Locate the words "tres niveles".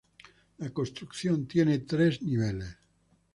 1.77-2.75